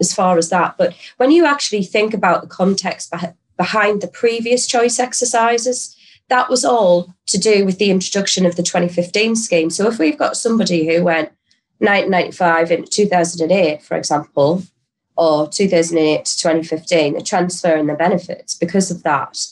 [0.00, 0.76] as far as that.
[0.78, 3.12] But when you actually think about the context
[3.56, 5.94] behind the previous choice exercises,
[6.30, 9.68] that was all to do with the introduction of the 2015 scheme.
[9.68, 11.30] So if we've got somebody who went
[11.78, 14.62] 1995 in 2008, for example,
[15.16, 19.44] or 2008 to 2015, the transfer in the benefits because of that,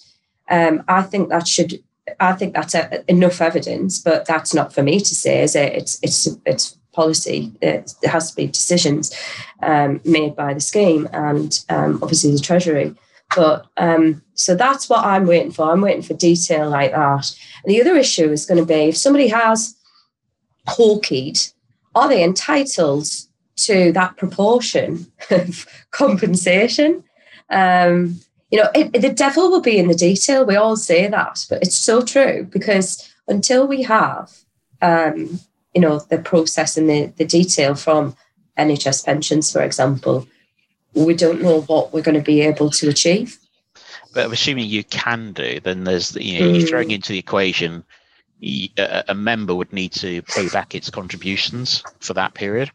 [0.49, 1.83] um, I think that should.
[2.21, 5.43] I think that's a, enough evidence, but that's not for me to say.
[5.43, 5.75] Is it?
[5.75, 7.53] It's it's it's policy.
[7.61, 9.15] It has to be decisions
[9.63, 12.95] um, made by the scheme and um, obviously the Treasury.
[13.37, 15.71] But um, so that's what I'm waiting for.
[15.71, 17.35] I'm waiting for detail like that.
[17.63, 19.77] And the other issue is going to be if somebody has
[20.67, 21.53] hawkeyed,
[21.95, 23.07] are they entitled
[23.57, 27.05] to that proportion of compensation?
[27.51, 30.47] Um, you know, it, the devil will be in the detail.
[30.47, 34.33] We all say that, but it's so true because until we have,
[34.81, 35.41] um,
[35.75, 38.17] you know, the process and the, the detail from
[38.59, 40.27] NHS pensions, for example,
[40.95, 43.39] we don't know what we're going to be able to achieve.
[44.15, 46.59] But assuming you can do, then there's you know mm.
[46.59, 47.85] you're throwing into the equation.
[48.43, 52.71] A, a member would need to pay back its contributions for that period.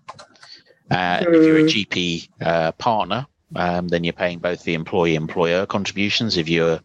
[0.92, 1.22] Uh, mm.
[1.22, 1.88] If you're a mm.
[1.88, 6.38] GP uh, partner, um, then you're paying both the employee-employer contributions.
[6.38, 6.82] If you're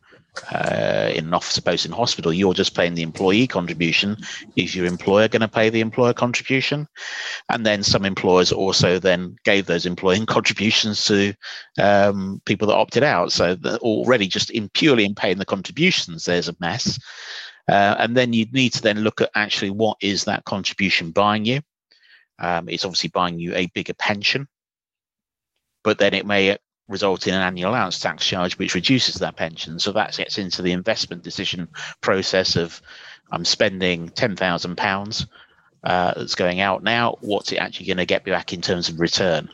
[0.52, 4.16] uh, in an office post in hospital, you're just paying the employee contribution.
[4.56, 6.86] Is your employer going to pay the employer contribution?
[7.48, 11.34] And then some employers also then gave those employee contributions to
[11.78, 13.32] um, people that opted out.
[13.32, 16.98] So already just in purely in paying the contributions, there's a mess.
[17.68, 21.44] Uh, and then you need to then look at actually what is that contribution buying
[21.44, 21.60] you.
[22.38, 24.48] Um, it's obviously buying you a bigger pension,
[25.82, 26.56] but then it may
[26.88, 29.78] result in an annual allowance tax charge, which reduces that pension.
[29.78, 31.68] So that gets into the investment decision
[32.00, 32.80] process of
[33.30, 35.26] I'm spending ten thousand uh, pounds
[35.82, 37.16] that's going out now.
[37.20, 39.48] What's it actually going to get me back in terms of return?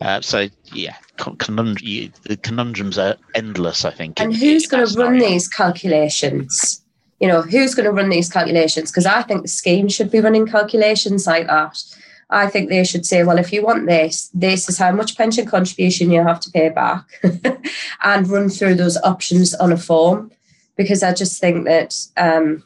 [0.00, 3.84] Uh, so yeah, conundrum, the conundrums are endless.
[3.84, 4.20] I think.
[4.20, 6.82] And in, who's going to run these calculations?
[7.20, 8.90] you know, who's going to run these calculations?
[8.90, 11.82] Because I think the scheme should be running calculations like that.
[12.30, 15.46] I think they should say, well, if you want this, this is how much pension
[15.46, 17.04] contribution you have to pay back
[18.02, 20.30] and run through those options on a form.
[20.76, 22.62] Because I just think that um,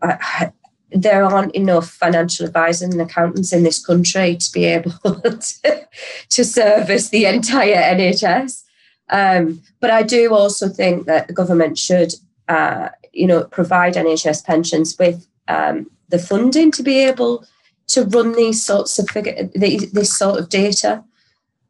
[0.00, 0.52] I,
[0.92, 5.88] there aren't enough financial advisors and accountants in this country to be able to,
[6.28, 8.64] to service the entire NHS.
[9.08, 12.14] Um, but I do also think that the government should,
[12.48, 17.44] uh, you know, provide NHS pensions with um, the funding to be able
[17.90, 21.04] to run these sorts of figure, this sort of data.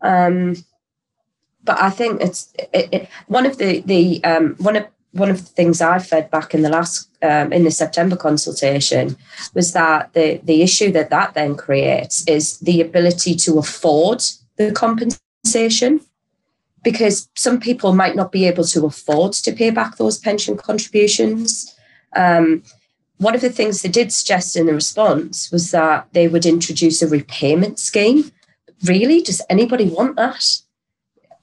[0.01, 0.57] Um,
[1.63, 5.39] but I think it's it, it, one of the the um, one of one of
[5.39, 9.17] the things I fed back in the last um, in the September consultation
[9.55, 14.23] was that the the issue that that then creates is the ability to afford
[14.57, 16.01] the compensation
[16.83, 21.75] because some people might not be able to afford to pay back those pension contributions.
[22.17, 22.63] Um,
[23.21, 27.03] one of the things they did suggest in the response was that they would introduce
[27.03, 28.33] a repayment scheme.
[28.85, 30.57] Really, does anybody want that?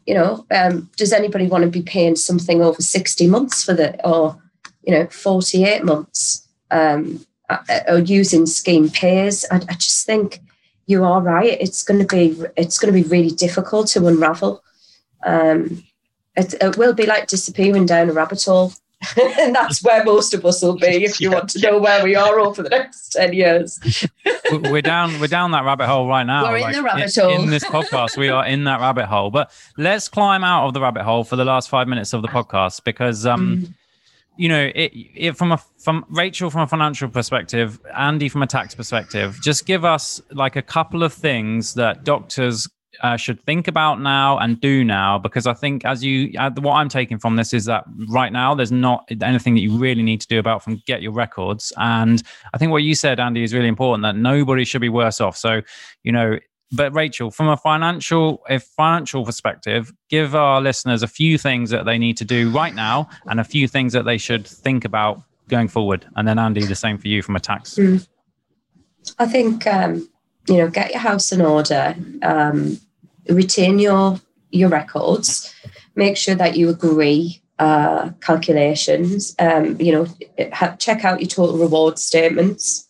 [0.08, 4.04] You know, um, does anybody want to be paying something over 60 months for the,
[4.08, 4.42] or,
[4.82, 9.46] you know, 48 months, um, uh, or using scheme pays?
[9.52, 10.40] I, I just think
[10.88, 11.58] you are right.
[11.62, 14.64] It's going to be, it's going to be really difficult to unravel.
[15.24, 15.84] Um,
[16.36, 18.74] it, it will be like disappearing down a rabbit hole.
[19.40, 22.16] and that's where most of us will be if you want to know where we
[22.16, 23.80] are over the next 10 years.
[24.52, 27.24] We're down we're down that rabbit hole right now we're like, in the rabbit in,
[27.24, 27.42] hole.
[27.42, 29.30] in this podcast we are in that rabbit hole.
[29.30, 32.28] But let's climb out of the rabbit hole for the last five minutes of the
[32.28, 33.74] podcast because um mm.
[34.36, 38.48] you know it, it from a from rachel from a financial perspective andy from a
[38.48, 42.68] tax perspective just give us like a couple of things that doctors
[43.02, 46.74] uh, should think about now and do now because I think as you uh, what
[46.74, 50.22] I'm taking from this is that right now there's not anything that you really need
[50.22, 51.74] to do about from get your records.
[51.78, 52.24] And
[52.54, 55.38] I think what you said Andy is really important that nobody should be worse off.
[55.38, 55.62] So
[56.04, 56.38] you know
[56.72, 61.86] but Rachel from a financial a financial perspective give our listeners a few things that
[61.86, 65.22] they need to do right now and a few things that they should think about
[65.48, 66.06] going forward.
[66.16, 68.06] And then Andy the same for you from a tax mm.
[69.18, 70.10] I think um
[70.48, 71.96] you know get your house in order.
[72.22, 72.80] Um
[73.30, 74.20] retain your
[74.52, 75.54] your records,
[75.96, 79.36] make sure that you agree uh, calculations.
[79.40, 80.08] Um, you know,
[80.78, 82.88] check out your total reward statements.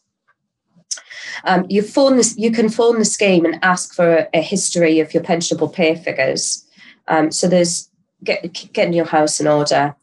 [1.44, 5.00] Um, you phone this, you can phone the scheme and ask for a, a history
[5.00, 6.66] of your pensionable pay figures.
[7.08, 7.90] Um, so there's
[8.24, 9.96] get, getting your house in order,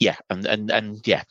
[0.00, 1.22] yeah, and and and yeah,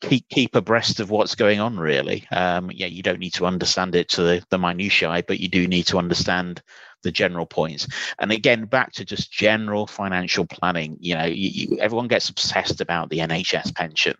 [0.00, 1.76] keep keep abreast of what's going on.
[1.76, 5.48] Really, um, yeah, you don't need to understand it to the, the minutiae, but you
[5.48, 6.62] do need to understand
[7.02, 7.86] the general points.
[8.18, 10.96] And again, back to just general financial planning.
[11.00, 14.14] You know, you, you, everyone gets obsessed about the NHS pension,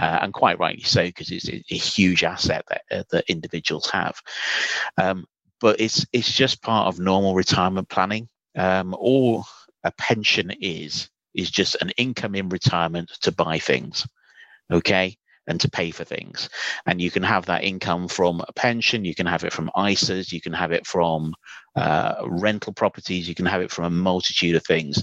[0.00, 3.88] uh, and quite rightly so, because it's a, a, huge asset that uh, that individuals
[3.90, 4.20] have.
[4.98, 5.26] Um,
[5.60, 8.28] but it's it's just part of normal retirement planning.
[8.54, 9.44] Um, all
[9.84, 14.06] a pension is is just an income in retirement to buy things,
[14.70, 15.16] okay,
[15.46, 16.50] and to pay for things.
[16.84, 20.32] And you can have that income from a pension, you can have it from ISAs,
[20.32, 21.34] you can have it from
[21.76, 25.02] uh, rental properties, you can have it from a multitude of things.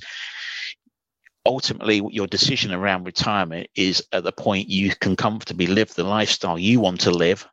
[1.46, 6.58] ultimately your decision around retirement is at the point you can comfortably live the lifestyle
[6.58, 7.48] you want to live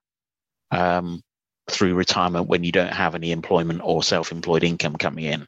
[0.70, 1.20] um,
[1.70, 5.46] through retirement when you don't have any employment or self-employed income coming in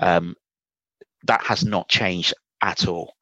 [0.00, 0.34] um,
[1.24, 3.14] that has not changed at all.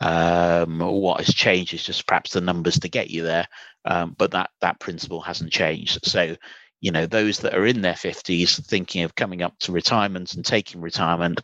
[0.00, 3.48] Um, what has changed is just perhaps the numbers to get you there
[3.88, 6.00] um, but that that principle hasn't changed.
[6.04, 6.36] So
[6.80, 10.44] you know those that are in their 50s thinking of coming up to retirement and
[10.44, 11.40] taking retirement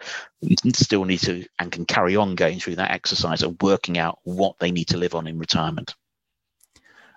[0.75, 4.59] still need to and can carry on going through that exercise of working out what
[4.61, 5.95] they need to live on in retirement.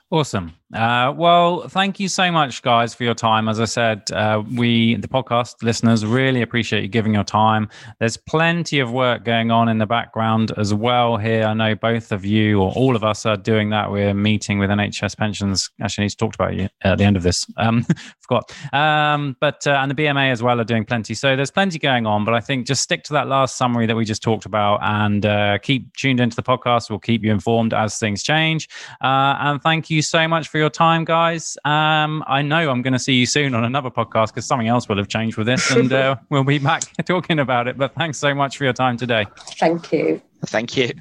[0.10, 0.54] Awesome.
[0.74, 3.48] Uh, well, thank you so much, guys, for your time.
[3.48, 7.70] As I said, uh, we, the podcast listeners, really appreciate you giving your time.
[8.00, 11.46] There's plenty of work going on in the background as well here.
[11.46, 13.90] I know both of you or all of us are doing that.
[13.90, 15.70] We're meeting with NHS pensions.
[15.82, 17.46] Actually, need to talk about you at the end of this.
[17.56, 17.86] Um,
[18.20, 18.54] forgot.
[18.74, 21.14] Um, but uh, and the BMA as well are doing plenty.
[21.14, 22.26] So there's plenty going on.
[22.26, 25.26] But I think just stick to that last summary that we just talked about and
[25.26, 26.90] uh, keep tuned into the podcast.
[26.90, 28.68] We'll keep you informed as things change.
[29.00, 31.56] Uh, and thank you so much for your time, guys.
[31.66, 34.90] Um, I know I'm going to see you soon on another podcast because something else
[34.90, 37.78] will have changed with this, and uh, we'll be back talking about it.
[37.78, 39.26] But thanks so much for your time today.
[39.60, 40.20] Thank you.
[40.48, 40.94] Thank you.